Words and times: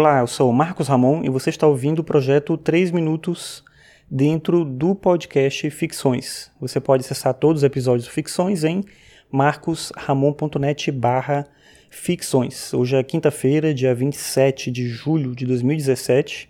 Olá, 0.00 0.20
eu 0.20 0.28
sou 0.28 0.52
Marcos 0.52 0.86
Ramon 0.86 1.24
e 1.24 1.28
você 1.28 1.50
está 1.50 1.66
ouvindo 1.66 1.98
o 1.98 2.04
projeto 2.04 2.56
3 2.56 2.92
Minutos 2.92 3.64
dentro 4.08 4.64
do 4.64 4.94
podcast 4.94 5.68
Ficções. 5.70 6.52
Você 6.60 6.78
pode 6.78 7.04
acessar 7.04 7.34
todos 7.34 7.62
os 7.62 7.64
episódios 7.64 8.06
Ficções 8.06 8.62
em 8.62 8.84
marcosramon.net 9.28 10.92
barra 10.92 11.48
ficções. 11.90 12.72
Hoje 12.72 12.94
é 12.94 13.02
quinta-feira, 13.02 13.74
dia 13.74 13.92
27 13.92 14.70
de 14.70 14.86
julho 14.86 15.34
de 15.34 15.44
2017 15.44 16.48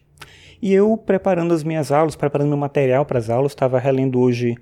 e 0.61 0.75
eu 0.75 0.95
preparando 0.99 1.55
as 1.55 1.65
minhas 1.65 1.91
aulas, 1.91 2.15
preparando 2.15 2.49
meu 2.49 2.59
material 2.59 3.07
para 3.07 3.19
as 3.19 3.31
aulas, 3.31 3.53
estava 3.53 3.79
relendo 3.79 4.21
hoje 4.21 4.57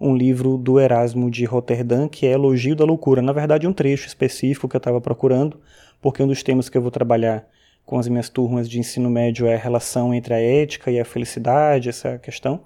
um 0.00 0.16
livro 0.16 0.58
do 0.58 0.80
Erasmo 0.80 1.30
de 1.30 1.44
Roterdã, 1.44 2.08
que 2.08 2.26
é 2.26 2.32
Elogio 2.32 2.74
da 2.74 2.84
Loucura. 2.84 3.22
Na 3.22 3.32
verdade, 3.32 3.68
um 3.68 3.72
trecho 3.72 4.08
específico 4.08 4.68
que 4.68 4.74
eu 4.74 4.78
estava 4.78 5.00
procurando, 5.00 5.60
porque 6.00 6.20
um 6.20 6.26
dos 6.26 6.42
temas 6.42 6.68
que 6.68 6.76
eu 6.76 6.82
vou 6.82 6.90
trabalhar 6.90 7.46
com 7.84 7.98
as 7.98 8.08
minhas 8.08 8.28
turmas 8.28 8.68
de 8.68 8.78
ensino 8.78 9.10
médio 9.10 9.46
é 9.46 9.54
a 9.54 9.58
relação 9.58 10.14
entre 10.14 10.34
a 10.34 10.40
ética 10.40 10.90
e 10.90 10.98
a 10.98 11.04
felicidade, 11.04 11.88
essa 11.88 12.18
questão. 12.18 12.60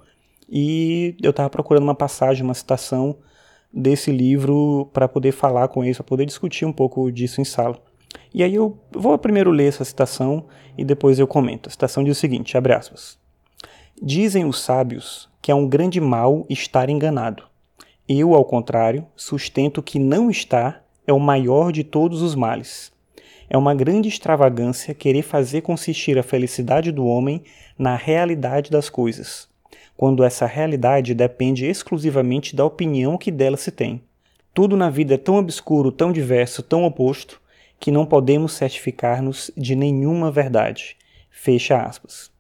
E 0.48 1.16
eu 1.22 1.30
estava 1.30 1.50
procurando 1.50 1.84
uma 1.84 1.94
passagem, 1.94 2.44
uma 2.44 2.54
citação 2.54 3.16
desse 3.72 4.10
livro 4.10 4.88
para 4.92 5.08
poder 5.08 5.32
falar 5.32 5.68
com 5.68 5.82
eles, 5.82 5.96
para 5.96 6.04
poder 6.04 6.24
discutir 6.24 6.64
um 6.64 6.72
pouco 6.72 7.10
disso 7.10 7.40
em 7.40 7.44
sala. 7.44 7.78
E 8.32 8.42
aí 8.42 8.54
eu 8.54 8.78
vou 8.92 9.16
primeiro 9.18 9.50
ler 9.50 9.68
essa 9.68 9.84
citação 9.84 10.46
e 10.76 10.84
depois 10.84 11.18
eu 11.18 11.26
comento. 11.26 11.68
A 11.68 11.72
citação 11.72 12.04
diz 12.04 12.16
o 12.16 12.20
seguinte, 12.20 12.56
abre 12.56 12.72
aspas. 12.72 13.18
Dizem 14.00 14.44
os 14.44 14.60
sábios 14.60 15.28
que 15.40 15.50
é 15.50 15.54
um 15.54 15.68
grande 15.68 16.00
mal 16.00 16.44
estar 16.48 16.88
enganado. 16.88 17.44
Eu, 18.08 18.34
ao 18.34 18.44
contrário, 18.44 19.06
sustento 19.16 19.82
que 19.82 19.98
não 19.98 20.30
estar 20.30 20.84
é 21.06 21.12
o 21.12 21.20
maior 21.20 21.72
de 21.72 21.82
todos 21.82 22.22
os 22.22 22.34
males. 22.34 22.92
É 23.48 23.56
uma 23.56 23.74
grande 23.74 24.08
extravagância 24.08 24.94
querer 24.94 25.22
fazer 25.22 25.60
consistir 25.60 26.18
a 26.18 26.22
felicidade 26.22 26.90
do 26.90 27.06
homem 27.06 27.42
na 27.78 27.94
realidade 27.94 28.70
das 28.70 28.88
coisas, 28.88 29.48
quando 29.96 30.24
essa 30.24 30.46
realidade 30.46 31.14
depende 31.14 31.66
exclusivamente 31.66 32.56
da 32.56 32.64
opinião 32.64 33.16
que 33.16 33.30
dela 33.30 33.56
se 33.56 33.70
tem. 33.70 34.02
Tudo 34.52 34.76
na 34.76 34.90
vida 34.90 35.14
é 35.14 35.18
tão 35.18 35.36
obscuro, 35.36 35.92
tão 35.92 36.10
diverso, 36.10 36.62
tão 36.62 36.84
oposto, 36.84 37.40
que 37.78 37.90
não 37.90 38.06
podemos 38.06 38.52
certificar-nos 38.52 39.50
de 39.56 39.76
nenhuma 39.76 40.30
verdade. 40.30 40.96
Fecha 41.30 41.76
aspas. 41.76 42.30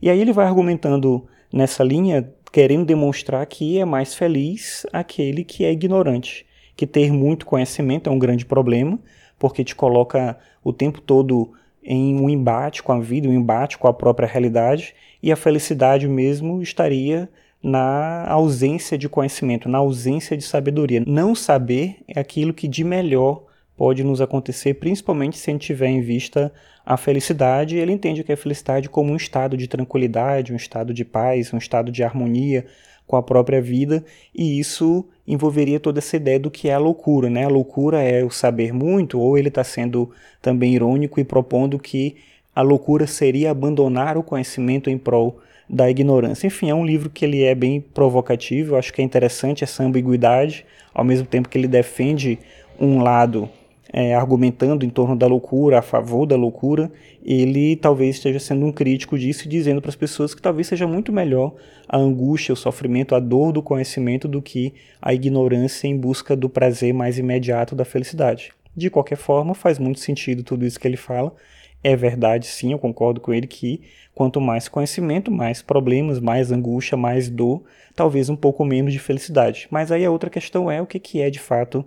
E 0.00 0.10
aí 0.10 0.20
ele 0.20 0.32
vai 0.32 0.46
argumentando 0.46 1.26
nessa 1.52 1.84
linha, 1.84 2.28
querendo 2.50 2.84
demonstrar 2.84 3.44
que 3.46 3.78
é 3.78 3.84
mais 3.84 4.14
feliz 4.14 4.86
aquele 4.92 5.44
que 5.44 5.64
é 5.64 5.72
ignorante, 5.72 6.46
que 6.74 6.86
ter 6.86 7.12
muito 7.12 7.46
conhecimento 7.46 8.08
é 8.08 8.12
um 8.12 8.18
grande 8.18 8.44
problema, 8.44 8.98
porque 9.38 9.64
te 9.64 9.74
coloca 9.74 10.38
o 10.62 10.72
tempo 10.72 11.00
todo 11.00 11.52
em 11.82 12.18
um 12.18 12.28
embate 12.28 12.82
com 12.82 12.92
a 12.92 13.00
vida, 13.00 13.28
um 13.28 13.32
embate 13.32 13.78
com 13.78 13.86
a 13.86 13.94
própria 13.94 14.26
realidade, 14.26 14.94
e 15.22 15.30
a 15.30 15.36
felicidade 15.36 16.08
mesmo 16.08 16.60
estaria 16.60 17.28
na 17.62 18.26
ausência 18.28 18.98
de 18.98 19.08
conhecimento, 19.08 19.68
na 19.68 19.78
ausência 19.78 20.36
de 20.36 20.44
sabedoria. 20.44 21.02
Não 21.06 21.34
saber 21.34 21.98
é 22.08 22.20
aquilo 22.20 22.52
que 22.52 22.68
de 22.68 22.84
melhor 22.84 23.44
pode 23.76 24.02
nos 24.02 24.20
acontecer, 24.20 24.74
principalmente 24.74 25.36
se 25.36 25.50
a 25.50 25.52
gente 25.52 25.66
tiver 25.66 25.88
em 25.88 26.00
vista 26.00 26.52
a 26.84 26.96
felicidade. 26.96 27.76
Ele 27.76 27.92
entende 27.92 28.24
que 28.24 28.32
a 28.32 28.36
felicidade 28.36 28.88
como 28.88 29.12
um 29.12 29.16
estado 29.16 29.56
de 29.56 29.68
tranquilidade, 29.68 30.52
um 30.52 30.56
estado 30.56 30.94
de 30.94 31.04
paz, 31.04 31.52
um 31.52 31.58
estado 31.58 31.92
de 31.92 32.02
harmonia 32.02 32.66
com 33.06 33.16
a 33.16 33.22
própria 33.22 33.60
vida, 33.60 34.04
e 34.34 34.58
isso 34.58 35.06
envolveria 35.26 35.80
toda 35.80 35.98
essa 35.98 36.16
ideia 36.16 36.38
do 36.38 36.50
que 36.50 36.68
é 36.68 36.74
a 36.74 36.78
loucura, 36.78 37.28
né? 37.28 37.44
A 37.44 37.48
loucura 37.48 38.02
é 38.02 38.24
o 38.24 38.30
saber 38.30 38.72
muito, 38.72 39.18
ou 39.18 39.36
ele 39.36 39.48
está 39.48 39.64
sendo 39.64 40.10
também 40.40 40.74
irônico 40.74 41.18
e 41.18 41.24
propondo 41.24 41.78
que 41.78 42.16
a 42.54 42.62
loucura 42.62 43.06
seria 43.06 43.50
abandonar 43.50 44.16
o 44.16 44.22
conhecimento 44.22 44.88
em 44.88 44.96
prol 44.96 45.38
da 45.68 45.90
ignorância. 45.90 46.46
Enfim, 46.46 46.70
é 46.70 46.74
um 46.74 46.86
livro 46.86 47.10
que 47.10 47.24
ele 47.24 47.42
é 47.42 47.54
bem 47.54 47.80
provocativo, 47.80 48.74
eu 48.74 48.78
acho 48.78 48.92
que 48.92 49.02
é 49.02 49.04
interessante 49.04 49.64
essa 49.64 49.82
ambiguidade, 49.82 50.64
ao 50.94 51.04
mesmo 51.04 51.26
tempo 51.26 51.48
que 51.48 51.58
ele 51.58 51.68
defende 51.68 52.38
um 52.78 53.02
lado 53.02 53.48
é, 53.92 54.14
argumentando 54.14 54.84
em 54.84 54.90
torno 54.90 55.16
da 55.16 55.26
loucura, 55.26 55.78
a 55.78 55.82
favor 55.82 56.26
da 56.26 56.36
loucura, 56.36 56.90
ele 57.24 57.76
talvez 57.76 58.16
esteja 58.16 58.38
sendo 58.38 58.66
um 58.66 58.72
crítico 58.72 59.18
disso 59.18 59.46
e 59.46 59.48
dizendo 59.48 59.80
para 59.80 59.88
as 59.88 59.96
pessoas 59.96 60.34
que 60.34 60.42
talvez 60.42 60.66
seja 60.66 60.86
muito 60.86 61.12
melhor 61.12 61.54
a 61.88 61.96
angústia, 61.96 62.52
o 62.52 62.56
sofrimento, 62.56 63.14
a 63.14 63.20
dor 63.20 63.52
do 63.52 63.62
conhecimento 63.62 64.26
do 64.26 64.42
que 64.42 64.74
a 65.00 65.14
ignorância 65.14 65.86
em 65.86 65.96
busca 65.96 66.36
do 66.36 66.48
prazer 66.48 66.92
mais 66.92 67.18
imediato 67.18 67.74
da 67.74 67.84
felicidade. 67.84 68.52
De 68.76 68.90
qualquer 68.90 69.16
forma, 69.16 69.54
faz 69.54 69.78
muito 69.78 70.00
sentido 70.00 70.42
tudo 70.42 70.66
isso 70.66 70.78
que 70.78 70.86
ele 70.86 70.96
fala. 70.96 71.34
É 71.82 71.94
verdade, 71.94 72.46
sim, 72.46 72.72
eu 72.72 72.78
concordo 72.78 73.20
com 73.20 73.32
ele 73.32 73.46
que 73.46 73.80
quanto 74.14 74.40
mais 74.40 74.68
conhecimento, 74.68 75.30
mais 75.30 75.62
problemas, 75.62 76.18
mais 76.18 76.50
angústia, 76.50 76.96
mais 76.96 77.28
dor, 77.28 77.62
talvez 77.94 78.28
um 78.28 78.36
pouco 78.36 78.64
menos 78.64 78.92
de 78.92 78.98
felicidade. 78.98 79.68
Mas 79.70 79.92
aí 79.92 80.04
a 80.04 80.10
outra 80.10 80.28
questão 80.28 80.70
é 80.70 80.82
o 80.82 80.86
que, 80.86 80.98
que 80.98 81.20
é 81.20 81.30
de 81.30 81.38
fato 81.38 81.86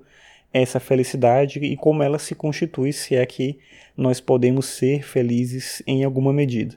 essa 0.54 0.80
felicidade 0.80 1.60
e 1.60 1.76
como 1.78 2.04
ela 2.04 2.20
se 2.20 2.36
constitui, 2.36 2.92
se 2.92 3.16
é 3.16 3.26
que 3.26 3.60
nós 3.96 4.20
podemos 4.20 4.66
ser 4.66 5.04
felizes 5.04 5.84
em 5.86 6.04
alguma 6.04 6.34
medida. 6.34 6.76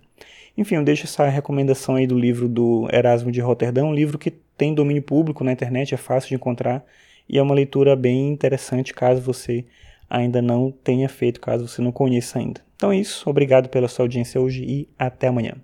Enfim, 0.57 0.75
eu 0.75 0.85
deixo 0.85 1.05
essa 1.05 1.29
recomendação 1.29 1.95
aí 1.95 2.07
do 2.07 2.19
livro 2.19 2.49
do 2.49 2.87
Erasmo 2.93 3.33
de 3.33 3.41
Roterdão, 3.41 3.89
um 3.89 3.95
livro 3.95 4.19
que 4.19 4.31
tem 4.31 4.75
domínio 4.75 5.03
público 5.03 5.43
na 5.43 5.53
internet, 5.53 5.95
é 5.95 5.97
fácil 5.97 6.29
de 6.29 6.35
encontrar 6.35 6.85
e 7.29 7.39
é 7.39 7.43
uma 7.43 7.55
leitura 7.55 7.97
bem 7.97 8.29
interessante 8.29 8.93
caso 8.93 9.23
você 9.23 9.65
ainda 10.11 10.43
não 10.43 10.71
tenha 10.71 11.09
feito, 11.09 11.41
caso 11.41 11.67
você 11.67 11.81
não 11.81 11.91
conheça 11.91 12.39
ainda. 12.39 12.61
Então 12.77 12.93
é 12.93 12.97
isso, 12.97 13.29
obrigado 13.31 13.69
pela 13.69 13.89
sua 13.89 14.05
audiência 14.05 14.41
hoje 14.41 14.63
e 14.63 14.89
até 14.99 15.29
amanhã. 15.29 15.55